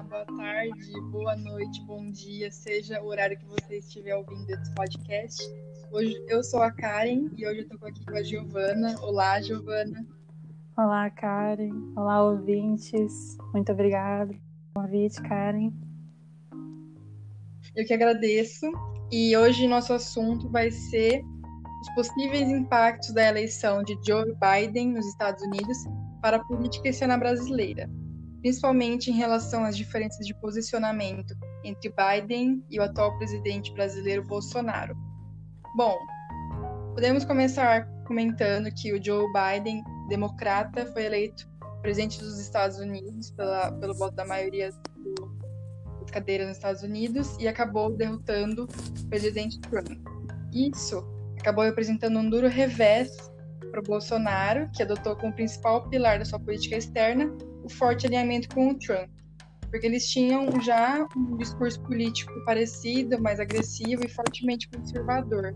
Olá, 0.00 0.08
boa 0.08 0.38
tarde, 0.38 1.00
boa 1.10 1.36
noite, 1.36 1.84
bom 1.84 2.10
dia, 2.10 2.50
seja 2.50 3.02
o 3.02 3.08
horário 3.08 3.38
que 3.38 3.44
você 3.44 3.80
estiver 3.80 4.16
ouvindo 4.16 4.48
esse 4.48 4.74
podcast. 4.74 5.42
Hoje 5.92 6.16
eu 6.26 6.42
sou 6.42 6.62
a 6.62 6.72
Karen 6.72 7.28
e 7.36 7.46
hoje 7.46 7.58
eu 7.60 7.74
estou 7.74 7.86
aqui 7.86 8.02
com 8.06 8.16
a 8.16 8.22
Giovana. 8.22 8.98
Olá, 9.02 9.42
Giovana. 9.42 10.06
Olá, 10.78 11.10
Karen. 11.10 11.92
Olá, 11.94 12.22
ouvintes. 12.24 13.36
Muito 13.52 13.72
obrigada 13.72 14.28
pelo 14.28 14.86
convite, 14.86 15.20
Karen. 15.20 15.70
Eu 17.76 17.84
que 17.84 17.92
agradeço. 17.92 18.72
E 19.12 19.36
hoje 19.36 19.68
nosso 19.68 19.92
assunto 19.92 20.48
vai 20.48 20.70
ser 20.70 21.22
os 21.82 21.94
possíveis 21.94 22.48
impactos 22.48 23.12
da 23.12 23.28
eleição 23.28 23.82
de 23.82 23.98
Joe 24.02 24.34
Biden 24.40 24.92
nos 24.92 25.06
Estados 25.06 25.44
Unidos 25.44 25.76
para 26.22 26.38
a 26.38 26.44
política 26.44 26.88
externa 26.88 27.18
brasileira 27.18 27.99
principalmente 28.40 29.10
em 29.10 29.14
relação 29.14 29.64
às 29.64 29.76
diferenças 29.76 30.26
de 30.26 30.34
posicionamento 30.34 31.34
entre 31.62 31.92
Biden 31.92 32.64
e 32.70 32.78
o 32.78 32.82
atual 32.82 33.16
presidente 33.18 33.72
brasileiro 33.72 34.26
Bolsonaro. 34.26 34.96
Bom, 35.76 35.96
podemos 36.94 37.24
começar 37.24 37.86
comentando 38.06 38.72
que 38.74 38.92
o 38.92 39.02
Joe 39.02 39.26
Biden, 39.32 39.84
democrata, 40.08 40.86
foi 40.86 41.04
eleito 41.04 41.48
presidente 41.82 42.18
dos 42.18 42.38
Estados 42.38 42.78
Unidos 42.78 43.30
pela, 43.30 43.72
pelo 43.72 43.94
voto 43.94 44.14
da 44.14 44.24
maioria 44.24 44.70
das 46.00 46.10
cadeiras 46.10 46.48
nos 46.48 46.56
Estados 46.56 46.82
Unidos 46.82 47.36
e 47.38 47.46
acabou 47.46 47.90
derrotando 47.94 48.64
o 48.64 49.08
presidente 49.08 49.60
Trump. 49.60 49.88
Isso 50.52 51.02
acabou 51.38 51.64
representando 51.64 52.18
um 52.18 52.28
duro 52.28 52.48
revés 52.48 53.16
para 53.70 53.80
o 53.80 53.82
Bolsonaro, 53.82 54.68
que 54.74 54.82
adotou 54.82 55.16
como 55.16 55.32
principal 55.32 55.88
pilar 55.88 56.18
da 56.18 56.24
sua 56.24 56.40
política 56.40 56.76
externa 56.76 57.32
forte 57.70 58.06
alinhamento 58.06 58.48
com 58.54 58.70
o 58.70 58.74
Trump, 58.74 59.10
porque 59.70 59.86
eles 59.86 60.08
tinham 60.08 60.60
já 60.60 61.06
um 61.16 61.36
discurso 61.36 61.80
político 61.82 62.32
parecido, 62.44 63.20
mais 63.20 63.38
agressivo 63.38 64.04
e 64.04 64.08
fortemente 64.08 64.68
conservador. 64.68 65.54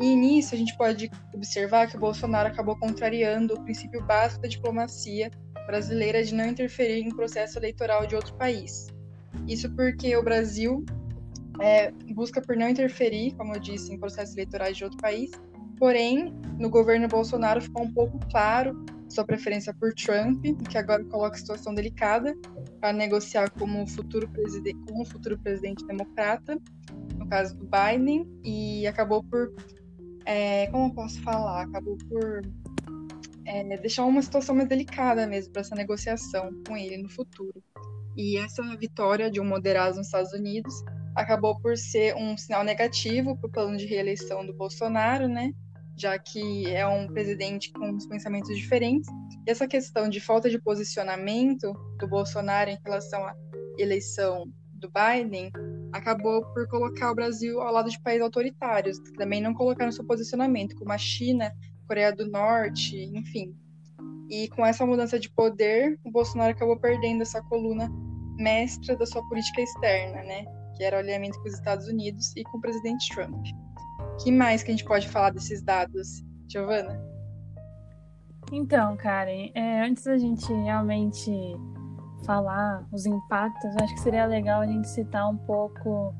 E 0.00 0.14
nisso 0.14 0.54
a 0.54 0.58
gente 0.58 0.76
pode 0.76 1.10
observar 1.34 1.88
que 1.88 1.96
o 1.96 2.00
Bolsonaro 2.00 2.48
acabou 2.48 2.76
contrariando 2.76 3.54
o 3.54 3.62
princípio 3.62 4.02
básico 4.04 4.42
da 4.42 4.48
diplomacia 4.48 5.30
brasileira 5.66 6.22
de 6.24 6.34
não 6.34 6.46
interferir 6.46 7.02
em 7.02 7.14
processo 7.14 7.58
eleitoral 7.58 8.06
de 8.06 8.16
outro 8.16 8.34
país. 8.34 8.88
Isso 9.46 9.70
porque 9.74 10.16
o 10.16 10.22
Brasil 10.22 10.84
é, 11.60 11.90
busca 12.14 12.40
por 12.40 12.56
não 12.56 12.68
interferir, 12.68 13.34
como 13.36 13.54
eu 13.54 13.60
disse, 13.60 13.92
em 13.92 13.98
processos 13.98 14.34
eleitorais 14.34 14.76
de 14.76 14.84
outro 14.84 14.98
país. 14.98 15.30
Porém, 15.80 16.30
no 16.58 16.68
governo 16.68 17.08
Bolsonaro 17.08 17.62
ficou 17.62 17.84
um 17.84 17.90
pouco 17.90 18.20
claro 18.30 18.84
sua 19.08 19.24
preferência 19.24 19.74
por 19.74 19.94
Trump, 19.94 20.44
que 20.68 20.76
agora 20.76 21.02
coloca 21.04 21.34
a 21.34 21.38
situação 21.38 21.74
delicada 21.74 22.36
para 22.78 22.92
negociar 22.92 23.50
como 23.50 23.86
futuro 23.86 24.28
presidente, 24.28 24.78
com 24.86 25.00
o 25.00 25.04
futuro 25.06 25.38
presidente 25.38 25.84
democrata, 25.86 26.60
no 27.16 27.26
caso 27.26 27.56
do 27.56 27.66
Biden, 27.66 28.30
e 28.44 28.86
acabou 28.86 29.24
por, 29.24 29.54
é, 30.26 30.66
como 30.66 30.88
eu 30.88 30.94
posso 30.94 31.20
falar, 31.22 31.62
acabou 31.62 31.96
por 32.10 32.42
é, 33.46 33.76
deixar 33.78 34.04
uma 34.04 34.20
situação 34.20 34.54
mais 34.54 34.68
delicada 34.68 35.26
mesmo 35.26 35.50
para 35.50 35.62
essa 35.62 35.74
negociação 35.74 36.52
com 36.68 36.76
ele 36.76 36.98
no 36.98 37.08
futuro. 37.08 37.64
E 38.16 38.36
essa 38.36 38.62
vitória 38.76 39.30
de 39.30 39.40
um 39.40 39.46
moderado 39.46 39.96
nos 39.96 40.08
Estados 40.08 40.32
Unidos 40.34 40.74
acabou 41.16 41.58
por 41.58 41.76
ser 41.76 42.14
um 42.16 42.36
sinal 42.36 42.62
negativo 42.62 43.34
para 43.38 43.48
o 43.48 43.50
plano 43.50 43.78
de 43.78 43.86
reeleição 43.86 44.44
do 44.44 44.52
Bolsonaro, 44.52 45.26
né? 45.26 45.52
Já 46.00 46.18
que 46.18 46.66
é 46.66 46.86
um 46.86 47.06
presidente 47.06 47.70
com 47.72 47.94
os 47.94 48.06
pensamentos 48.06 48.56
diferentes. 48.56 49.08
E 49.46 49.50
essa 49.50 49.68
questão 49.68 50.08
de 50.08 50.18
falta 50.18 50.48
de 50.48 50.58
posicionamento 50.58 51.72
do 51.98 52.08
Bolsonaro 52.08 52.70
em 52.70 52.78
relação 52.82 53.22
à 53.22 53.34
eleição 53.78 54.50
do 54.72 54.90
Biden 54.90 55.50
acabou 55.92 56.42
por 56.54 56.66
colocar 56.68 57.10
o 57.10 57.14
Brasil 57.14 57.60
ao 57.60 57.72
lado 57.72 57.90
de 57.90 58.00
países 58.00 58.22
autoritários, 58.22 58.98
que 58.98 59.12
também 59.12 59.42
não 59.42 59.52
colocaram 59.52 59.92
seu 59.92 60.04
posicionamento, 60.06 60.74
como 60.76 60.92
a 60.92 60.98
China, 60.98 61.52
Coreia 61.86 62.14
do 62.14 62.30
Norte, 62.30 62.96
enfim. 63.14 63.54
E 64.30 64.48
com 64.48 64.64
essa 64.64 64.86
mudança 64.86 65.18
de 65.18 65.28
poder, 65.28 65.98
o 66.04 66.10
Bolsonaro 66.10 66.52
acabou 66.52 66.78
perdendo 66.78 67.22
essa 67.22 67.42
coluna 67.42 67.90
mestra 68.38 68.96
da 68.96 69.04
sua 69.04 69.26
política 69.28 69.60
externa, 69.60 70.22
né? 70.22 70.44
Que 70.76 70.84
era 70.84 70.96
o 70.96 71.00
alinhamento 71.00 71.38
com 71.40 71.48
os 71.48 71.54
Estados 71.54 71.86
Unidos 71.88 72.34
e 72.36 72.44
com 72.44 72.56
o 72.56 72.60
presidente 72.60 73.12
Trump 73.14 73.44
que 74.22 74.30
mais 74.30 74.62
que 74.62 74.70
a 74.70 74.74
gente 74.74 74.84
pode 74.84 75.08
falar 75.08 75.30
desses 75.30 75.62
dados, 75.62 76.22
Giovana? 76.48 77.00
Então, 78.52 78.96
Karen, 78.96 79.50
é, 79.54 79.86
antes 79.86 80.04
da 80.04 80.18
gente 80.18 80.52
realmente 80.52 81.30
falar 82.24 82.86
os 82.92 83.06
impactos, 83.06 83.76
acho 83.80 83.94
que 83.94 84.00
seria 84.00 84.26
legal 84.26 84.60
a 84.60 84.66
gente 84.66 84.88
citar 84.88 85.28
um 85.28 85.36
pouco 85.36 86.14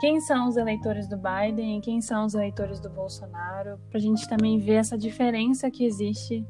quem 0.00 0.20
são 0.20 0.48
os 0.48 0.56
eleitores 0.56 1.08
do 1.08 1.16
Biden 1.16 1.78
e 1.78 1.80
quem 1.80 2.00
são 2.00 2.26
os 2.26 2.34
eleitores 2.34 2.80
do 2.80 2.90
Bolsonaro, 2.90 3.78
para 3.88 3.98
a 3.98 4.00
gente 4.00 4.28
também 4.28 4.58
ver 4.58 4.74
essa 4.74 4.98
diferença 4.98 5.70
que 5.70 5.84
existe 5.84 6.44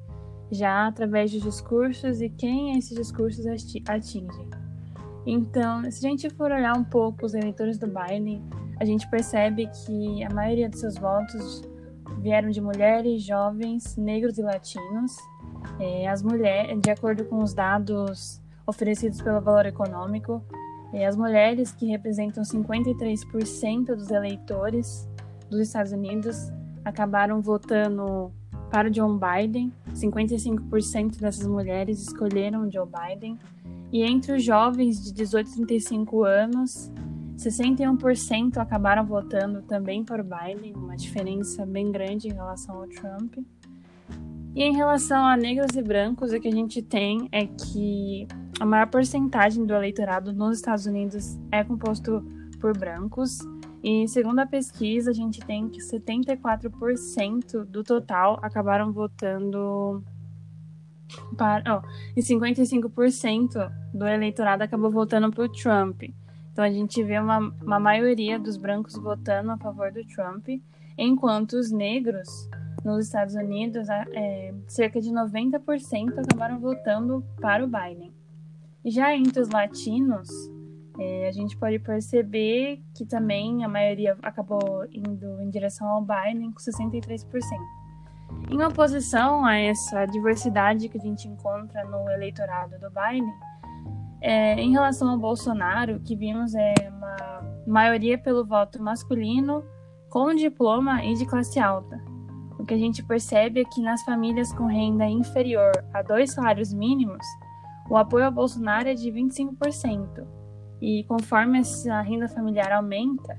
já 0.51 0.87
através 0.87 1.31
dos 1.31 1.43
discursos 1.43 2.21
e 2.21 2.29
quem 2.29 2.79
esses 2.79 2.97
discursos 2.97 3.45
atingem. 3.89 4.49
Então, 5.27 5.91
se 5.91 6.07
a 6.07 6.11
gente 6.11 6.31
for 6.31 6.53
olhar 6.53 6.77
um 6.77 6.85
pouco 6.85 7.27
os 7.27 7.35
eleitores 7.35 7.79
do 7.79 7.87
Biden, 7.87 8.45
a 8.79 8.85
gente 8.85 9.09
percebe 9.09 9.69
que 9.69 10.25
a 10.25 10.31
maioria 10.31 10.69
dos 10.69 10.81
seus 10.81 10.97
votos 10.97 11.63
vieram 12.21 12.51
de 12.51 12.61
mulheres, 12.61 13.23
jovens, 13.23 13.97
negros 13.97 14.39
e 14.39 14.43
latinos. 14.43 15.17
É, 15.81 16.09
as 16.09 16.23
mulheres, 16.23 16.81
de 16.81 16.91
acordo 16.91 17.25
com 17.25 17.43
os 17.43 17.55
dados 17.55 18.41
oferecidos 18.67 19.21
pelo 19.23 19.41
Valor 19.41 19.67
Econômico, 19.67 20.43
é, 20.93 21.07
as 21.07 21.17
mulheres 21.17 21.73
que 21.73 21.87
representam 21.87 22.43
53% 22.43 23.87
dos 23.87 24.11
eleitores 24.11 25.09
dos 25.51 25.61
Estados 25.61 25.93
Unidos 25.93 26.51
acabaram 26.85 27.41
votando 27.41 28.33
para 28.71 28.91
John 28.91 29.19
Biden. 29.19 29.73
55% 29.93 31.21
dessas 31.21 31.47
mulheres 31.47 32.01
escolheram 32.01 32.71
Joe 32.71 32.87
Biden. 32.87 33.39
E 33.93 34.03
entre 34.03 34.33
os 34.33 34.43
jovens 34.43 35.03
de 35.03 35.13
18 35.13 35.49
a 35.49 35.55
35 35.55 36.25
anos, 36.25 36.91
61% 37.37 38.57
acabaram 38.57 39.05
votando 39.05 39.63
também 39.63 40.03
por 40.03 40.23
Biden, 40.23 40.75
uma 40.75 40.97
diferença 40.97 41.67
bem 41.67 41.93
grande 41.93 42.29
em 42.29 42.33
relação 42.33 42.77
ao 42.77 42.89
Trump. 42.89 43.37
E 44.55 44.63
em 44.63 44.75
relação 44.75 45.27
a 45.27 45.37
negros 45.37 45.77
e 45.77 45.83
brancos, 45.83 46.33
o 46.33 46.41
que 46.41 46.49
a 46.49 46.53
gente 46.53 46.81
tem 46.81 47.29
é 47.31 47.47
que 47.47 48.27
a 48.59 48.65
maior 48.65 48.87
porcentagem 48.87 49.67
do 49.67 49.75
eleitorado 49.75 50.33
nos 50.33 50.57
Estados 50.57 50.87
Unidos 50.87 51.39
é 51.53 51.63
composto 51.63 52.25
por 52.59 52.75
brancos. 52.77 53.39
E 53.85 54.09
segundo 54.09 54.39
a 54.39 54.47
pesquisa, 54.47 55.11
a 55.11 55.15
gente 55.15 55.41
tem 55.41 55.69
que 55.69 55.81
74% 55.81 57.65
do 57.65 57.85
total 57.85 58.39
acabaram 58.43 58.91
votando 58.93 60.03
para. 61.37 61.83
Oh, 61.83 61.83
e 62.17 62.23
55% 62.23 63.71
do 63.93 64.07
eleitorado 64.07 64.63
acabou 64.63 64.91
votando 64.91 65.31
por 65.31 65.51
Trump. 65.51 66.03
Então 66.57 66.65
a 66.65 66.71
gente 66.71 67.03
vê 67.03 67.19
uma, 67.19 67.53
uma 67.63 67.79
maioria 67.79 68.39
dos 68.39 68.57
brancos 68.57 68.95
votando 68.95 69.51
a 69.51 69.59
favor 69.59 69.93
do 69.93 70.03
Trump, 70.07 70.49
enquanto 70.97 71.53
os 71.53 71.71
negros 71.71 72.49
nos 72.83 73.05
Estados 73.05 73.35
Unidos, 73.35 73.87
é, 73.91 74.55
cerca 74.67 74.99
de 74.99 75.11
90% 75.11 76.19
acabaram 76.19 76.59
votando 76.59 77.23
para 77.43 77.63
o 77.63 77.69
Biden. 77.69 78.11
Já 78.87 79.15
entre 79.15 79.39
os 79.39 79.51
latinos, 79.51 80.31
é, 80.99 81.29
a 81.29 81.33
gente 81.33 81.59
pode 81.59 81.79
perceber 81.79 82.83
que 82.95 83.05
também 83.05 83.63
a 83.63 83.69
maioria 83.69 84.17
acabou 84.23 84.87
indo 84.91 85.39
em 85.43 85.51
direção 85.51 85.87
ao 85.87 86.01
Biden 86.01 86.53
com 86.53 86.59
63%. 86.59 87.27
Em 88.51 88.63
oposição 88.63 89.45
a 89.45 89.59
essa 89.59 90.07
diversidade 90.07 90.89
que 90.89 90.97
a 90.97 91.03
gente 91.03 91.29
encontra 91.29 91.85
no 91.85 92.09
eleitorado 92.09 92.79
do 92.79 92.89
Biden, 92.89 93.31
é, 94.21 94.61
em 94.61 94.73
relação 94.73 95.11
ao 95.11 95.19
Bolsonaro, 95.19 95.97
o 95.97 96.01
que 96.01 96.17
vimos 96.17 96.55
é 96.55 96.75
uma 96.89 97.17
maioria 97.67 98.19
pelo 98.19 98.45
voto 98.45 98.83
masculino, 98.83 99.65
com 100.09 100.35
diploma 100.35 101.05
e 101.05 101.15
de 101.15 101.27
classe 101.27 101.59
alta. 101.59 102.01
O 102.59 102.65
que 102.65 102.75
a 102.75 102.79
gente 102.79 103.05
percebe 103.05 103.61
é 103.61 103.65
que 103.65 103.83
nas 103.83 104.03
famílias 104.03 104.53
com 104.53 104.67
renda 104.67 105.07
inferior 105.07 105.73
a 105.93 106.03
dois 106.03 106.33
salários 106.33 106.73
mínimos, 106.73 107.25
o 107.91 107.97
apoio 107.97 108.25
ao 108.25 108.33
Bolsonaro 108.33 108.89
é 108.89 108.95
de 108.95 109.11
25%. 109.11 110.27
E 110.81 111.05
conforme 111.05 111.59
essa 111.59 112.01
renda 112.01 112.29
familiar 112.29 112.73
aumenta, 112.73 113.39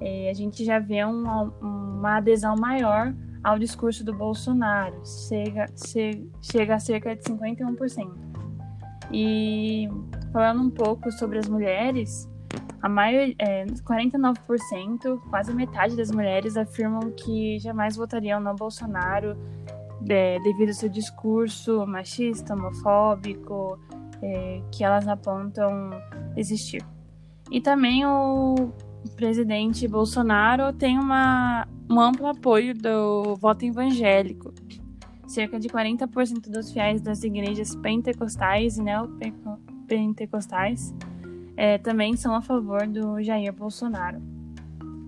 é, 0.00 0.30
a 0.30 0.34
gente 0.34 0.64
já 0.64 0.78
vê 0.78 1.04
uma, 1.04 1.42
uma 1.60 2.16
adesão 2.16 2.54
maior 2.56 3.14
ao 3.42 3.58
discurso 3.58 4.04
do 4.04 4.14
Bolsonaro, 4.14 5.00
chega, 5.04 5.66
chega 6.40 6.74
a 6.74 6.78
cerca 6.78 7.14
de 7.14 7.22
51%. 7.22 8.31
E 9.12 9.88
falando 10.32 10.62
um 10.62 10.70
pouco 10.70 11.10
sobre 11.12 11.38
as 11.38 11.48
mulheres, 11.48 12.28
a 12.80 12.88
maior, 12.88 13.28
é, 13.38 13.64
49%, 13.66 15.20
quase 15.30 15.54
metade 15.54 15.96
das 15.96 16.10
mulheres 16.10 16.56
afirmam 16.56 17.12
que 17.12 17.58
jamais 17.60 17.96
votariam 17.96 18.40
no 18.40 18.54
Bolsonaro 18.54 19.36
é, 20.08 20.38
devido 20.40 20.70
ao 20.70 20.74
seu 20.74 20.88
discurso 20.88 21.86
machista, 21.86 22.54
homofóbico, 22.54 23.78
é, 24.20 24.60
que 24.72 24.82
elas 24.82 25.06
apontam 25.06 25.90
existir. 26.36 26.84
E 27.50 27.60
também 27.60 28.04
o 28.06 28.72
presidente 29.16 29.86
Bolsonaro 29.86 30.72
tem 30.72 30.98
uma, 30.98 31.68
um 31.90 32.00
amplo 32.00 32.26
apoio 32.26 32.74
do 32.74 33.36
voto 33.36 33.64
evangélico. 33.64 34.52
Cerca 35.32 35.58
de 35.58 35.66
40% 35.66 36.50
dos 36.50 36.70
fiéis 36.70 37.00
das 37.00 37.22
igrejas 37.22 37.74
pentecostais 37.74 38.76
e 38.76 38.82
neopentecostais 38.82 40.94
é, 41.56 41.78
também 41.78 42.14
são 42.18 42.34
a 42.34 42.42
favor 42.42 42.86
do 42.86 43.18
Jair 43.22 43.50
Bolsonaro. 43.50 44.20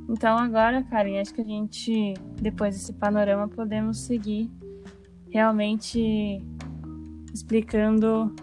Então 0.08 0.38
agora, 0.38 0.82
Karen, 0.82 1.20
acho 1.20 1.34
que 1.34 1.42
a 1.42 1.44
gente, 1.44 2.14
depois 2.40 2.74
desse 2.74 2.94
panorama, 2.94 3.48
podemos 3.48 4.06
seguir 4.06 4.50
realmente 5.28 6.42
explicando 7.34 8.34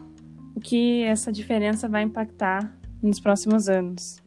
o 0.55 0.59
que 0.59 1.01
essa 1.01 1.31
diferença 1.31 1.89
vai 1.89 2.03
impactar 2.03 2.77
nos 3.01 3.19
próximos 3.19 3.67
anos. 3.67 4.21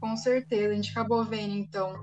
Com 0.00 0.16
certeza, 0.16 0.72
a 0.72 0.74
gente 0.74 0.90
acabou 0.90 1.24
vendo 1.24 1.54
então 1.54 1.94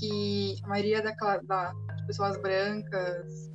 que 0.00 0.56
a 0.64 0.68
maioria 0.68 1.02
da, 1.02 1.12
da 1.42 1.74
pessoas 2.06 2.40
brancas 2.40 3.54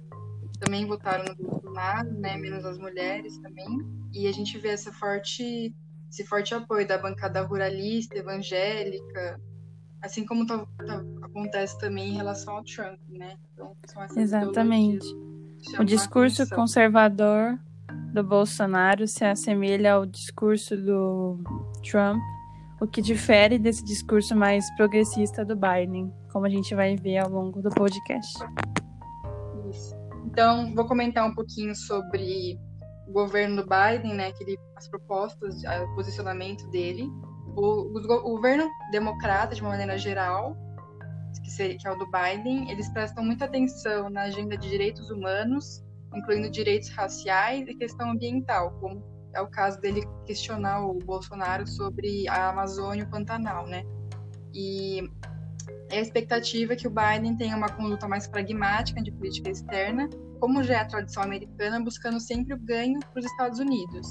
também 0.61 0.85
votaram 0.85 1.25
no 1.25 1.35
Bolsonaro, 1.35 2.11
né, 2.13 2.37
menos 2.37 2.63
as 2.63 2.77
mulheres 2.77 3.37
também, 3.39 3.67
e 4.13 4.27
a 4.27 4.31
gente 4.31 4.57
vê 4.59 4.69
essa 4.69 4.93
forte 4.93 5.75
esse 6.09 6.25
forte 6.25 6.53
apoio 6.53 6.85
da 6.85 6.97
bancada 6.97 7.41
ruralista, 7.41 8.17
evangélica, 8.17 9.39
assim 10.01 10.25
como 10.25 10.45
tá, 10.45 10.57
tá, 10.85 11.01
acontece 11.21 11.79
também 11.79 12.09
em 12.09 12.17
relação 12.17 12.57
ao 12.57 12.63
Trump, 12.65 12.99
né? 13.07 13.37
Então, 13.53 13.73
Exatamente. 14.17 15.07
O 15.79 15.85
discurso 15.85 16.47
conservador 16.49 17.57
do 18.13 18.23
Bolsonaro 18.23 19.07
se 19.07 19.23
assemelha 19.23 19.93
ao 19.93 20.05
discurso 20.05 20.75
do 20.75 21.39
Trump, 21.89 22.21
o 22.81 22.87
que 22.87 23.01
difere 23.01 23.57
desse 23.57 23.85
discurso 23.85 24.35
mais 24.35 24.69
progressista 24.75 25.45
do 25.45 25.55
Biden, 25.55 26.11
como 26.33 26.45
a 26.45 26.49
gente 26.49 26.75
vai 26.75 26.97
ver 26.97 27.19
ao 27.19 27.29
longo 27.29 27.61
do 27.61 27.69
podcast. 27.69 28.37
Então, 30.31 30.74
vou 30.74 30.86
comentar 30.86 31.28
um 31.28 31.36
pouquinho 31.36 31.75
sobre 31.75 32.57
o 33.06 33.12
governo 33.12 33.62
do 33.62 33.68
Biden, 33.68 34.13
né, 34.13 34.31
que 34.31 34.44
ele, 34.44 34.57
as 34.78 34.88
propostas, 34.88 35.62
o 35.63 35.95
posicionamento 35.95 36.66
dele. 36.69 37.10
O, 37.54 37.98
o, 37.98 38.36
governo 38.36 38.69
democrata, 38.92 39.54
de 39.54 39.62
uma 39.62 39.72
maneira 39.72 39.98
geral, 39.98 40.56
que, 41.44 41.51
seria, 41.51 41.78
que 41.78 41.86
é 41.86 41.92
o 41.92 41.98
do 41.98 42.06
Biden, 42.10 42.72
eles 42.72 42.88
prestam 42.94 43.25
muita 43.25 43.44
atenção 43.44 44.10
na 44.10 44.22
agenda 44.22 44.57
de 44.57 44.69
direitos 44.69 45.10
humanos, 45.12 45.83
incluindo 46.16 46.50
direitos 46.50 46.88
raciais 46.92 47.68
e 47.68 47.75
questão 47.75 48.12
ambiental, 48.12 48.72
como 48.80 49.04
é 49.33 49.42
o 49.42 49.48
caso 49.48 49.81
dele 49.81 50.07
questionar 50.25 50.86
o 50.86 50.94
Bolsonaro 51.00 51.68
sobre 51.68 52.28
a 52.30 52.50
Amazônia 52.50 53.04
e 53.04 53.06
o 53.06 53.10
Pantanal, 53.10 53.68
né? 53.68 53.83
E 54.54 55.10
é 55.91 55.97
a 55.97 56.01
expectativa 56.01 56.75
que 56.75 56.88
o 56.88 56.91
Biden 56.91 57.35
tenha 57.35 57.55
uma 57.55 57.69
conduta 57.69 58.07
mais 58.07 58.27
pragmática 58.27 59.01
de 59.01 59.11
política 59.11 59.49
externa, 59.49 60.09
como 60.39 60.63
já 60.63 60.75
é 60.75 60.77
a 60.77 60.85
tradição 60.85 61.21
americana, 61.21 61.79
buscando 61.79 62.19
sempre 62.19 62.53
o 62.53 62.57
ganho 62.57 62.99
para 62.99 63.19
os 63.19 63.25
Estados 63.25 63.59
Unidos. 63.59 64.09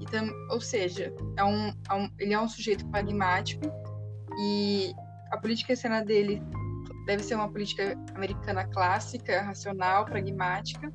Então, 0.00 0.28
ou 0.50 0.60
seja, 0.60 1.14
é 1.36 1.44
um, 1.44 1.68
é 1.68 1.94
um, 1.94 2.10
ele 2.18 2.32
é 2.32 2.40
um 2.40 2.48
sujeito 2.48 2.86
pragmático 2.88 3.62
e 4.38 4.92
a 5.30 5.36
política 5.36 5.74
externa 5.74 6.02
dele 6.02 6.42
deve 7.06 7.22
ser 7.22 7.34
uma 7.34 7.48
política 7.48 7.96
americana 8.14 8.66
clássica, 8.66 9.42
racional, 9.42 10.06
pragmática, 10.06 10.92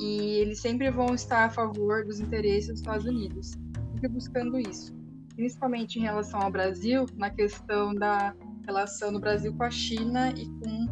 e 0.00 0.38
eles 0.38 0.60
sempre 0.60 0.90
vão 0.90 1.14
estar 1.14 1.44
a 1.44 1.50
favor 1.50 2.04
dos 2.04 2.18
interesses 2.18 2.68
dos 2.68 2.80
Estados 2.80 3.06
Unidos, 3.06 3.52
sempre 3.92 4.08
buscando 4.08 4.58
isso. 4.58 4.94
Principalmente 5.34 5.98
em 5.98 6.02
relação 6.02 6.40
ao 6.40 6.50
Brasil, 6.50 7.06
na 7.14 7.30
questão 7.30 7.94
da 7.94 8.34
relação 8.66 9.12
do 9.12 9.20
Brasil 9.20 9.54
com 9.54 9.62
a 9.62 9.70
China 9.70 10.30
e 10.30 10.46
com 10.46 10.86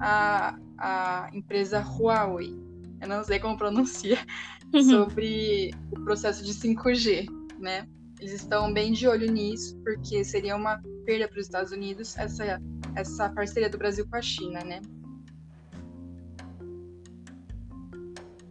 a, 0.00 0.58
a 0.78 1.30
empresa 1.32 1.80
Huawei. 1.80 2.54
Eu 3.00 3.08
não 3.08 3.24
sei 3.24 3.38
como 3.38 3.56
pronuncia, 3.56 4.18
uhum. 4.74 4.82
sobre 4.82 5.70
o 5.90 6.04
processo 6.04 6.44
de 6.44 6.52
5G, 6.52 7.26
né? 7.58 7.86
Eles 8.18 8.32
estão 8.34 8.72
bem 8.72 8.92
de 8.92 9.08
olho 9.08 9.30
nisso, 9.30 9.78
porque 9.82 10.22
seria 10.24 10.54
uma 10.54 10.82
perda 11.06 11.26
para 11.26 11.38
os 11.38 11.46
Estados 11.46 11.72
Unidos 11.72 12.16
essa, 12.18 12.60
essa 12.94 13.30
parceria 13.30 13.70
do 13.70 13.78
Brasil 13.78 14.06
com 14.06 14.16
a 14.16 14.22
China, 14.22 14.62
né? 14.62 14.80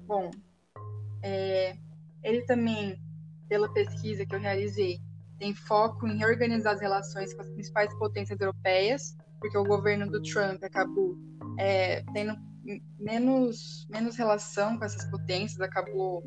Bom, 0.08 0.31
é, 1.22 1.78
ele 2.24 2.42
também, 2.46 3.00
pela 3.48 3.72
pesquisa 3.72 4.26
que 4.26 4.34
eu 4.34 4.40
realizei, 4.40 5.00
tem 5.39 5.56
foco 5.56 6.07
em 6.07 6.18
reorganizar 6.18 6.74
as 6.74 6.81
relações 6.81 7.33
com 7.33 7.41
as 7.41 7.50
principais 7.50 7.94
potências 7.97 8.39
europeias, 8.39 9.15
porque 9.39 9.57
o 9.57 9.63
governo 9.63 10.09
do 10.12 10.21
Trump 10.21 10.62
acabou 10.63 11.18
é, 11.57 12.03
tendo 12.13 12.36
menos, 13.00 13.88
menos 13.89 14.15
relação 14.18 14.77
com 14.77 14.86
essas 14.86 15.06
potências, 15.09 15.59
acabou 15.62 16.24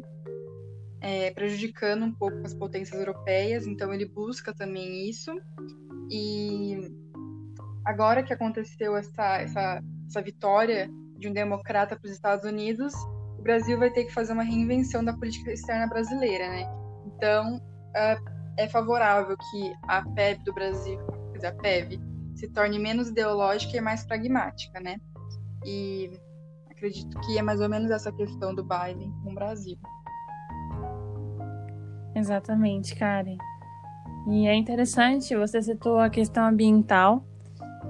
é, 1.00 1.30
prejudicando 1.32 2.04
um 2.04 2.12
pouco 2.12 2.38
as 2.44 2.54
potências 2.54 2.98
europeias, 2.98 3.66
então 3.66 3.92
ele 3.92 4.08
busca 4.08 4.54
também 4.54 5.08
isso. 5.08 5.30
E 6.10 6.90
agora 7.84 8.22
que 8.22 8.32
aconteceu 8.32 8.96
essa, 8.96 9.40
essa, 9.40 9.82
essa 10.06 10.22
vitória 10.22 10.88
de 11.18 11.28
um 11.28 11.32
democrata 11.32 11.96
para 11.96 12.06
os 12.06 12.12
Estados 12.12 12.44
Unidos, 12.44 12.92
o 13.38 13.42
Brasil 13.42 13.78
vai 13.78 13.90
ter 13.90 14.04
que 14.04 14.12
fazer 14.12 14.32
uma 14.32 14.42
reinvenção 14.42 15.04
da 15.04 15.12
política 15.12 15.52
externa 15.52 15.86
brasileira, 15.86 16.48
né? 16.48 16.64
Então, 17.06 17.60
é 18.56 18.68
favorável 18.68 19.36
que 19.36 19.74
a 19.88 20.02
PEB 20.02 20.44
do 20.44 20.52
Brasil, 20.52 20.98
a 21.44 21.52
PEB, 21.52 22.00
se 22.34 22.48
torne 22.48 22.78
menos 22.78 23.08
ideológica 23.08 23.76
e 23.76 23.80
mais 23.80 24.04
pragmática, 24.04 24.80
né? 24.80 24.96
E 25.64 26.18
acredito 26.70 27.18
que 27.20 27.38
é 27.38 27.42
mais 27.42 27.60
ou 27.60 27.68
menos 27.68 27.90
essa 27.90 28.12
questão 28.12 28.54
do 28.54 28.62
Biden 28.64 29.12
com 29.22 29.32
o 29.32 29.34
Brasil. 29.34 29.76
Exatamente, 32.14 32.94
Karen. 32.94 33.36
E 34.28 34.46
é 34.46 34.54
interessante, 34.54 35.34
você 35.34 35.60
citou 35.60 35.98
a 35.98 36.08
questão 36.08 36.46
ambiental, 36.46 37.24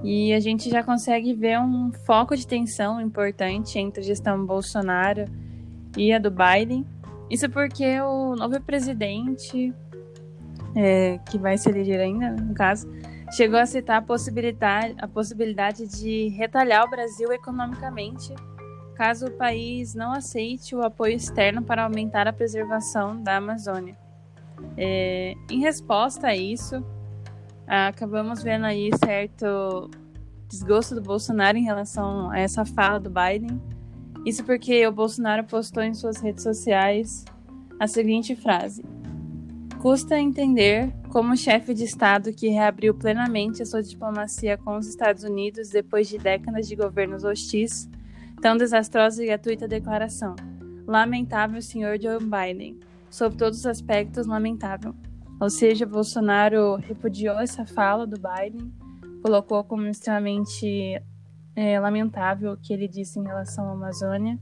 e 0.01 0.33
a 0.33 0.39
gente 0.39 0.69
já 0.69 0.83
consegue 0.83 1.33
ver 1.33 1.59
um 1.59 1.91
foco 2.05 2.35
de 2.35 2.47
tensão 2.47 2.99
importante 2.99 3.77
entre 3.77 4.01
a 4.01 4.03
gestão 4.03 4.45
Bolsonaro 4.45 5.25
e 5.97 6.11
a 6.11 6.19
do 6.19 6.31
Biden. 6.31 6.85
Isso 7.29 7.49
porque 7.49 7.99
o 8.01 8.35
novo 8.35 8.59
presidente, 8.61 9.73
é, 10.75 11.19
que 11.29 11.37
vai 11.37 11.57
se 11.57 11.69
eleger 11.69 11.99
ainda, 11.99 12.31
no 12.31 12.53
caso, 12.53 12.87
chegou 13.31 13.59
a 13.59 13.65
citar 13.65 13.97
a 13.97 14.01
possibilidade, 14.01 14.95
a 14.99 15.07
possibilidade 15.07 15.87
de 15.87 16.29
retalhar 16.29 16.85
o 16.85 16.89
Brasil 16.89 17.31
economicamente 17.31 18.33
caso 18.93 19.27
o 19.27 19.31
país 19.31 19.93
não 19.93 20.13
aceite 20.13 20.75
o 20.75 20.83
apoio 20.83 21.15
externo 21.15 21.61
para 21.63 21.83
aumentar 21.83 22.27
a 22.27 22.33
preservação 22.33 23.21
da 23.21 23.37
Amazônia. 23.37 23.97
É, 24.77 25.33
em 25.51 25.59
resposta 25.59 26.27
a 26.27 26.35
isso, 26.35 26.83
acabamos 27.67 28.41
vendo 28.43 28.65
aí 28.65 28.91
certo 29.03 29.89
desgosto 30.47 30.95
do 30.95 31.01
Bolsonaro 31.01 31.57
em 31.57 31.63
relação 31.63 32.29
a 32.29 32.39
essa 32.39 32.63
fala 32.63 32.99
do 32.99 33.09
Biden, 33.09 33.61
isso 34.25 34.43
porque 34.43 34.85
o 34.87 34.91
Bolsonaro 34.91 35.43
postou 35.43 35.83
em 35.83 35.93
suas 35.93 36.21
redes 36.21 36.43
sociais 36.43 37.25
a 37.79 37.87
seguinte 37.87 38.35
frase: 38.35 38.85
Custa 39.83 40.17
entender 40.17 40.93
como 41.09 41.35
chefe 41.35 41.73
de 41.73 41.83
Estado 41.83 42.31
que 42.31 42.47
reabriu 42.47 42.93
plenamente 42.93 43.61
a 43.61 43.65
sua 43.65 43.83
diplomacia 43.83 44.57
com 44.57 44.77
os 44.77 44.87
Estados 44.87 45.25
Unidos 45.25 45.67
depois 45.67 46.07
de 46.07 46.17
décadas 46.17 46.69
de 46.69 46.75
governos 46.77 47.25
hostis, 47.25 47.89
tão 48.41 48.55
desastrosa 48.55 49.21
e 49.21 49.25
gratuita 49.25 49.67
declaração. 49.67 50.37
Lamentável, 50.87 51.61
senhor 51.61 52.01
Joe 52.01 52.17
Biden. 52.17 52.79
Sob 53.09 53.35
todos 53.35 53.59
os 53.59 53.65
aspectos, 53.65 54.25
lamentável. 54.25 54.95
Ou 55.37 55.49
seja, 55.49 55.85
Bolsonaro 55.85 56.77
repudiou 56.77 57.37
essa 57.37 57.65
fala 57.65 58.07
do 58.07 58.15
Biden, 58.15 58.73
colocou 59.21 59.65
como 59.65 59.85
extremamente 59.87 61.03
é, 61.57 61.77
lamentável 61.77 62.53
o 62.53 62.57
que 62.57 62.71
ele 62.71 62.87
disse 62.87 63.19
em 63.19 63.25
relação 63.25 63.67
à 63.67 63.73
Amazônia 63.73 64.39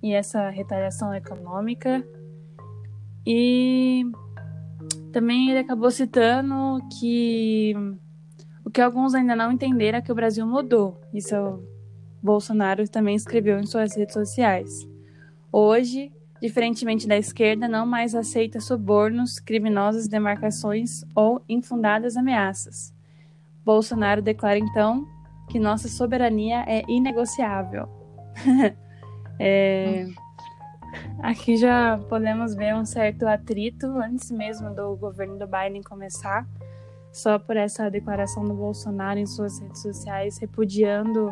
e 0.00 0.12
essa 0.12 0.50
retaliação 0.50 1.12
econômica. 1.12 2.00
E 3.26 4.04
também 5.12 5.50
ele 5.50 5.60
acabou 5.60 5.90
citando 5.90 6.80
que 6.98 7.74
o 8.64 8.70
que 8.70 8.80
alguns 8.80 9.14
ainda 9.14 9.36
não 9.36 9.52
entenderam 9.52 9.98
é 9.98 10.02
que 10.02 10.10
o 10.10 10.14
Brasil 10.14 10.46
mudou. 10.46 11.00
Isso 11.12 11.36
o 11.36 11.62
Bolsonaro 12.22 12.88
também 12.88 13.14
escreveu 13.14 13.60
em 13.60 13.66
suas 13.66 13.94
redes 13.96 14.14
sociais. 14.14 14.88
Hoje, 15.52 16.10
diferentemente 16.40 17.06
da 17.06 17.16
esquerda, 17.16 17.68
não 17.68 17.86
mais 17.86 18.14
aceita 18.14 18.58
subornos, 18.60 19.38
criminosas 19.38 20.08
demarcações 20.08 21.04
ou 21.14 21.42
infundadas 21.48 22.16
ameaças. 22.16 22.92
Bolsonaro 23.64 24.20
declara 24.20 24.58
então 24.58 25.06
que 25.48 25.58
nossa 25.58 25.88
soberania 25.88 26.64
é 26.66 26.82
inegociável. 26.88 27.88
é... 29.38 30.06
aqui 31.22 31.56
já 31.56 31.98
podemos 32.08 32.54
ver 32.54 32.74
um 32.74 32.84
certo 32.84 33.26
atrito 33.26 33.86
antes 33.98 34.30
mesmo 34.30 34.74
do 34.74 34.96
governo 34.96 35.38
do 35.38 35.46
Biden 35.46 35.82
começar, 35.82 36.46
só 37.12 37.38
por 37.38 37.56
essa 37.56 37.90
declaração 37.90 38.44
do 38.44 38.54
Bolsonaro 38.54 39.18
em 39.18 39.26
suas 39.26 39.58
redes 39.60 39.82
sociais 39.82 40.38
repudiando 40.38 41.30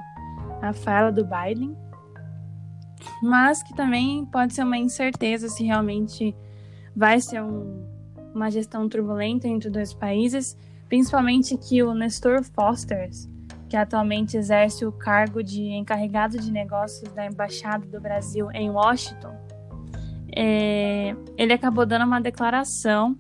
a 0.60 0.72
fala 0.72 1.10
do 1.10 1.24
Biden, 1.24 1.76
mas 3.22 3.62
que 3.62 3.74
também 3.74 4.24
pode 4.26 4.54
ser 4.54 4.62
uma 4.62 4.78
incerteza 4.78 5.48
se 5.48 5.64
realmente 5.64 6.34
vai 6.94 7.20
ser 7.20 7.42
um, 7.42 7.84
uma 8.34 8.50
gestão 8.50 8.88
turbulenta 8.88 9.48
entre 9.48 9.70
dois 9.70 9.92
países, 9.92 10.56
principalmente 10.88 11.56
que 11.56 11.82
o 11.82 11.94
Nestor 11.94 12.42
Foster, 12.44 13.10
que 13.68 13.76
atualmente 13.76 14.36
exerce 14.36 14.84
o 14.84 14.92
cargo 14.92 15.42
de 15.42 15.62
encarregado 15.62 16.38
de 16.38 16.52
negócios 16.52 17.10
da 17.12 17.26
Embaixada 17.26 17.86
do 17.86 18.00
Brasil 18.00 18.50
em 18.52 18.70
Washington, 18.70 19.34
é, 20.34 21.14
ele 21.36 21.52
acabou 21.52 21.84
dando 21.84 22.04
uma 22.04 22.20
declaração 22.20 23.16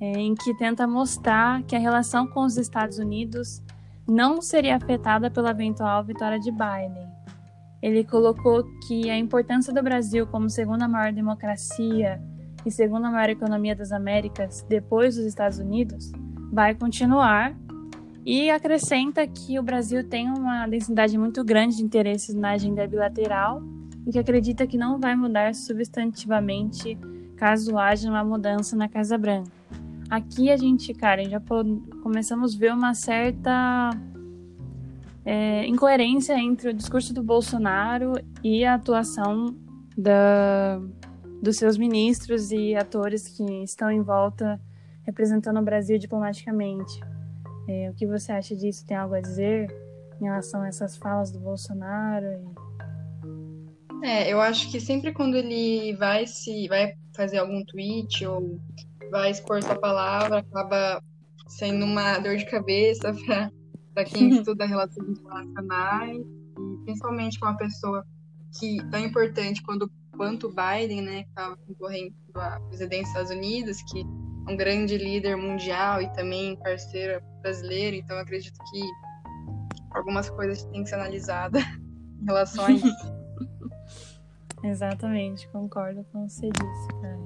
é, 0.00 0.12
em 0.12 0.34
que 0.34 0.56
tenta 0.56 0.86
mostrar 0.86 1.62
que 1.64 1.76
a 1.76 1.78
relação 1.78 2.26
com 2.26 2.44
os 2.44 2.56
Estados 2.56 2.98
Unidos 2.98 3.62
não 4.08 4.40
seria 4.40 4.76
afetada 4.76 5.30
pela 5.30 5.50
eventual 5.50 6.02
vitória 6.04 6.38
de 6.38 6.50
Biden. 6.50 7.08
Ele 7.82 8.04
colocou 8.04 8.64
que 8.86 9.08
a 9.10 9.16
importância 9.16 9.72
do 9.72 9.82
Brasil 9.82 10.26
como 10.26 10.48
segunda 10.50 10.86
maior 10.86 11.12
democracia 11.12 12.20
e 12.64 12.70
segunda 12.70 13.10
maior 13.10 13.30
economia 13.30 13.74
das 13.74 13.90
Américas 13.92 14.64
depois 14.68 15.16
dos 15.16 15.24
Estados 15.24 15.58
Unidos 15.58 16.12
vai 16.52 16.74
continuar 16.74 17.54
e 18.24 18.50
acrescenta 18.50 19.26
que 19.26 19.58
o 19.58 19.62
Brasil 19.62 20.06
tem 20.06 20.28
uma 20.28 20.66
densidade 20.66 21.16
muito 21.16 21.42
grande 21.42 21.76
de 21.76 21.82
interesses 21.82 22.34
na 22.34 22.50
agenda 22.50 22.86
bilateral 22.86 23.62
e 24.10 24.12
que 24.12 24.18
acredita 24.18 24.66
que 24.66 24.76
não 24.76 24.98
vai 24.98 25.14
mudar 25.14 25.54
substantivamente 25.54 26.98
caso 27.36 27.78
haja 27.78 28.10
uma 28.10 28.24
mudança 28.24 28.74
na 28.74 28.88
Casa 28.88 29.16
Branca. 29.16 29.52
Aqui 30.10 30.50
a 30.50 30.56
gente, 30.56 30.92
Karen, 30.92 31.30
já 31.30 31.40
começamos 32.02 32.56
a 32.56 32.58
ver 32.58 32.74
uma 32.74 32.92
certa 32.92 33.90
é, 35.24 35.64
incoerência 35.64 36.36
entre 36.36 36.70
o 36.70 36.74
discurso 36.74 37.14
do 37.14 37.22
Bolsonaro 37.22 38.14
e 38.42 38.64
a 38.64 38.74
atuação 38.74 39.54
da, 39.96 40.80
dos 41.40 41.56
seus 41.56 41.78
ministros 41.78 42.50
e 42.50 42.74
atores 42.74 43.28
que 43.28 43.44
estão 43.62 43.92
em 43.92 44.02
volta 44.02 44.60
representando 45.04 45.60
o 45.60 45.62
Brasil 45.62 45.98
diplomaticamente. 45.98 47.00
É, 47.68 47.88
o 47.88 47.94
que 47.94 48.08
você 48.08 48.32
acha 48.32 48.56
disso? 48.56 48.84
Tem 48.84 48.96
algo 48.96 49.14
a 49.14 49.20
dizer 49.20 49.72
em 50.20 50.24
relação 50.24 50.62
a 50.62 50.66
essas 50.66 50.96
falas 50.96 51.30
do 51.30 51.38
Bolsonaro? 51.38 52.26
E... 52.26 52.69
É, 54.02 54.32
eu 54.32 54.40
acho 54.40 54.70
que 54.70 54.80
sempre 54.80 55.12
quando 55.12 55.36
ele 55.36 55.94
vai 55.96 56.26
se 56.26 56.68
vai 56.68 56.94
fazer 57.14 57.38
algum 57.38 57.64
tweet 57.64 58.26
ou 58.26 58.58
vai 59.10 59.30
expor 59.30 59.62
sua 59.62 59.76
palavra, 59.76 60.38
acaba 60.38 61.02
sendo 61.48 61.84
uma 61.84 62.18
dor 62.18 62.36
de 62.36 62.46
cabeça 62.46 63.12
para 63.92 64.04
quem 64.04 64.30
estuda 64.30 64.64
relações 64.64 65.18
internacionais, 65.18 66.18
e 66.18 66.84
principalmente 66.84 67.38
com 67.38 67.46
uma 67.46 67.56
pessoa 67.56 68.04
que 68.58 68.78
tão 68.90 69.00
importante 69.00 69.62
quando, 69.62 69.90
quanto 70.16 70.48
o 70.48 70.54
Biden, 70.54 71.02
né, 71.02 71.22
que 71.24 71.28
estava 71.28 71.56
concorrendo 71.66 72.14
à 72.36 72.60
presidência 72.60 73.02
dos 73.02 73.08
Estados 73.08 73.30
Unidos, 73.30 73.82
que 73.82 74.02
um 74.48 74.56
grande 74.56 74.96
líder 74.96 75.36
mundial 75.36 76.00
e 76.00 76.12
também 76.12 76.56
parceiro 76.56 77.22
brasileiro, 77.42 77.96
então 77.96 78.16
acredito 78.18 78.58
que 78.70 78.80
algumas 79.90 80.30
coisas 80.30 80.64
têm 80.64 80.82
que 80.82 80.88
ser 80.88 80.96
analisadas 80.96 81.62
em 82.22 82.24
relação 82.24 82.64
a 82.64 82.72
isso. 82.72 82.86
Exatamente, 84.62 85.48
concordo 85.48 86.04
com 86.12 86.28
você 86.28 86.50
disse, 86.50 86.88
cara. 87.00 87.18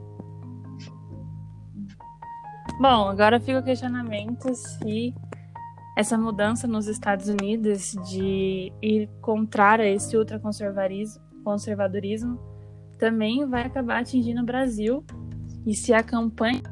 Bom, 2.80 3.08
agora 3.08 3.40
fica 3.40 3.58
o 3.58 3.62
questionamento 3.62 4.54
se 4.54 5.12
essa 5.96 6.18
mudança 6.18 6.66
nos 6.66 6.88
Estados 6.88 7.28
Unidos 7.28 7.94
de 8.08 8.72
ir 8.82 9.08
contrário 9.20 9.84
a 9.84 9.88
esse 9.88 10.16
ultraconservadorismo 10.16 12.40
também 12.98 13.46
vai 13.46 13.62
acabar 13.62 14.00
atingindo 14.00 14.42
o 14.42 14.44
Brasil 14.44 15.04
e 15.66 15.74
se 15.74 15.92
a 15.92 16.02
campanha 16.02 16.62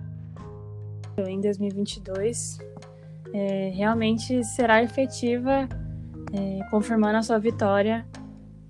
em 1.28 1.40
2022 1.40 2.58
é, 3.32 3.70
realmente 3.74 4.44
será 4.44 4.82
efetiva, 4.82 5.68
é, 6.32 6.60
confirmando 6.70 7.18
a 7.18 7.22
sua 7.22 7.38
vitória 7.38 8.06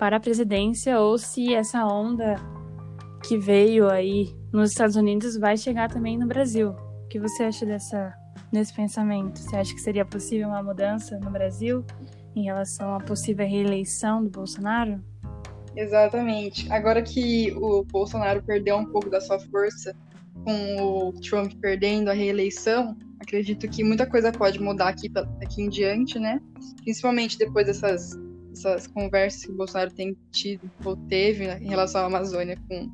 para 0.02 0.16
a 0.16 0.21
presidência, 0.21 0.99
ou 0.99 1.16
se 1.16 1.54
essa 1.54 1.87
onda 1.87 2.35
que 3.23 3.38
veio 3.38 3.88
aí 3.88 4.35
nos 4.52 4.71
Estados 4.71 4.97
Unidos 4.97 5.37
vai 5.37 5.56
chegar 5.56 5.88
também 5.88 6.18
no 6.18 6.26
Brasil. 6.26 6.71
O 6.71 7.09
que 7.09 7.21
você 7.21 7.44
acha 7.44 7.64
dessa, 7.64 8.12
desse 8.52 8.75
pensamento? 8.75 9.38
Você 9.38 9.54
acha 9.54 9.73
que 9.73 9.80
seria 9.80 10.04
possível 10.04 10.49
uma 10.49 10.61
mudança 10.61 11.21
no 11.21 11.30
Brasil 11.30 11.85
em 12.35 12.42
relação 12.42 12.97
à 12.97 12.99
possível 12.99 13.47
reeleição 13.47 14.25
do 14.25 14.28
Bolsonaro? 14.28 15.00
Exatamente. 15.76 16.68
Agora 16.73 17.00
que 17.00 17.52
o 17.52 17.85
Bolsonaro 17.85 18.42
perdeu 18.42 18.78
um 18.78 18.87
pouco 18.87 19.09
da 19.09 19.21
sua 19.21 19.38
força 19.38 19.94
com 20.44 20.82
o 20.82 21.12
Trump 21.21 21.52
perdendo 21.61 22.11
a 22.11 22.12
reeleição, 22.12 22.97
acredito 23.21 23.68
que 23.68 23.85
muita 23.85 24.04
coisa 24.04 24.32
pode 24.32 24.61
mudar 24.61 24.88
aqui, 24.88 25.09
aqui 25.40 25.62
em 25.62 25.68
diante, 25.68 26.18
né? 26.18 26.40
Principalmente 26.82 27.38
depois 27.38 27.66
dessas, 27.66 28.18
dessas 28.52 28.87
conversas 28.87 29.44
que 29.44 29.50
o 29.50 29.56
Bolsonaro 29.56 29.90
tem 29.90 30.16
tido 30.30 30.71
ou 30.85 30.97
teve 30.97 31.47
né, 31.47 31.59
em 31.61 31.68
relação 31.68 32.02
à 32.02 32.04
Amazônia 32.06 32.56
com 32.68 32.88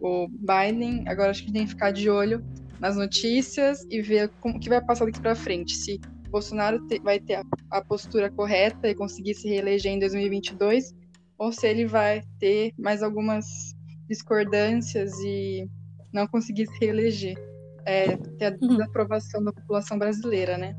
o 0.00 0.28
Biden. 0.28 1.04
Agora 1.08 1.30
acho 1.30 1.44
que 1.44 1.52
tem 1.52 1.64
que 1.64 1.70
ficar 1.70 1.90
de 1.90 2.08
olho 2.08 2.44
nas 2.78 2.96
notícias 2.96 3.86
e 3.90 4.00
ver 4.00 4.30
como 4.40 4.58
que 4.58 4.68
vai 4.68 4.80
passar 4.80 5.04
daqui 5.04 5.20
para 5.20 5.34
frente. 5.34 5.74
Se 5.74 6.00
Bolsonaro 6.30 6.86
te, 6.86 7.00
vai 7.00 7.18
ter 7.18 7.34
a, 7.34 7.44
a 7.70 7.84
postura 7.84 8.30
correta 8.30 8.88
e 8.88 8.94
conseguir 8.94 9.34
se 9.34 9.48
reeleger 9.48 9.92
em 9.92 9.98
2022, 9.98 10.94
ou 11.36 11.52
se 11.52 11.66
ele 11.66 11.86
vai 11.86 12.22
ter 12.38 12.72
mais 12.78 13.02
algumas 13.02 13.44
discordâncias 14.08 15.12
e 15.20 15.68
não 16.12 16.26
conseguir 16.26 16.66
se 16.66 16.78
reeleger. 16.80 17.36
É, 17.84 18.16
ter 18.16 18.44
a 18.44 18.50
uhum. 18.50 18.76
desaprovação 18.76 19.42
da 19.42 19.52
população 19.52 19.98
brasileira, 19.98 20.56
né? 20.58 20.76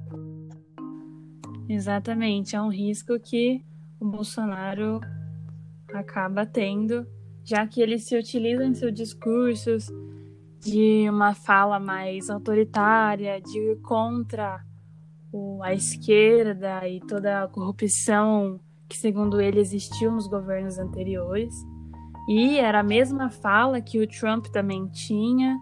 Exatamente, 1.67 2.55
é 2.55 2.61
um 2.61 2.69
risco 2.69 3.19
que 3.19 3.63
o 4.01 4.05
Bolsonaro 4.05 4.99
acaba 5.93 6.43
tendo, 6.43 7.05
já 7.43 7.67
que 7.67 7.79
ele 7.79 7.99
se 7.99 8.17
utiliza 8.17 8.65
em 8.65 8.73
seus 8.73 8.93
discursos 8.93 9.87
de 10.59 11.07
uma 11.07 11.35
fala 11.35 11.79
mais 11.79 12.29
autoritária, 12.29 13.39
de 13.39 13.75
contra 13.83 14.63
a 15.61 15.73
esquerda 15.73 16.87
e 16.87 16.99
toda 16.99 17.43
a 17.43 17.47
corrupção 17.47 18.59
que, 18.89 18.97
segundo 18.97 19.39
ele, 19.39 19.59
existiu 19.59 20.11
nos 20.11 20.27
governos 20.27 20.77
anteriores. 20.79 21.53
E 22.27 22.57
era 22.57 22.79
a 22.79 22.83
mesma 22.83 23.29
fala 23.29 23.81
que 23.81 23.99
o 23.99 24.07
Trump 24.07 24.47
também 24.47 24.87
tinha, 24.87 25.57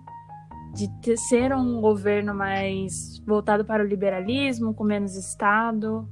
de 0.73 0.87
ter, 1.01 1.17
ser 1.17 1.53
um 1.53 1.81
governo 1.81 2.33
mais 2.33 3.19
voltado 3.25 3.65
para 3.65 3.83
o 3.83 3.87
liberalismo, 3.87 4.73
com 4.73 4.83
menos 4.83 5.15
Estado. 5.15 6.07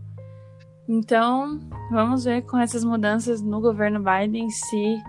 Então, 0.88 1.60
vamos 1.92 2.24
ver 2.24 2.44
com 2.44 2.58
essas 2.58 2.84
mudanças 2.84 3.42
no 3.42 3.60
governo 3.60 4.02
Biden 4.02 4.50
se 4.50 5.04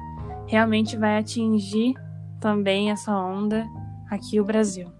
realmente 0.48 0.96
vai 0.96 1.18
atingir 1.18 1.94
também 2.40 2.90
essa 2.90 3.16
onda 3.16 3.64
aqui 4.10 4.40
o 4.40 4.44
Brasil. 4.44 4.90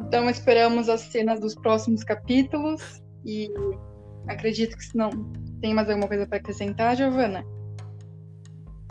Então 0.00 0.28
esperamos 0.28 0.88
as 0.88 1.02
cenas 1.02 1.38
dos 1.38 1.54
próximos 1.54 2.02
capítulos 2.02 3.00
e 3.24 3.48
acredito 4.26 4.76
que 4.76 4.84
se 4.84 4.96
não 4.96 5.10
tem 5.60 5.74
mais 5.74 5.88
alguma 5.88 6.08
coisa 6.08 6.26
para 6.26 6.38
acrescentar, 6.38 6.96
Giovana. 6.96 7.44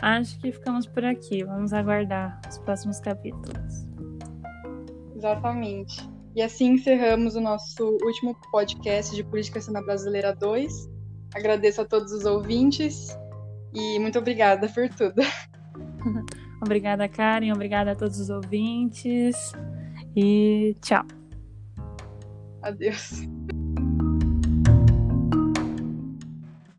Acho 0.01 0.39
que 0.39 0.51
ficamos 0.51 0.87
por 0.87 1.03
aqui. 1.03 1.43
Vamos 1.43 1.73
aguardar 1.73 2.39
os 2.47 2.57
próximos 2.59 3.01
capítulos. 3.01 3.85
Exatamente. 5.15 6.09
E 6.35 6.41
assim 6.41 6.73
encerramos 6.73 7.35
o 7.35 7.41
nosso 7.41 7.97
último 8.03 8.35
podcast 8.51 9.15
de 9.15 9.23
Política 9.23 9.59
Cena 9.59 9.81
Brasileira 9.81 10.33
2. 10.33 10.89
Agradeço 11.33 11.81
a 11.81 11.85
todos 11.85 12.11
os 12.11 12.25
ouvintes 12.25 13.17
e 13.73 13.99
muito 13.99 14.19
obrigada 14.19 14.67
por 14.67 14.87
tudo. 14.89 15.21
obrigada, 16.61 17.07
Karen. 17.07 17.51
Obrigada 17.51 17.91
a 17.91 17.95
todos 17.95 18.19
os 18.19 18.29
ouvintes. 18.29 19.53
E 20.15 20.75
tchau. 20.81 21.05
Adeus. 22.61 23.27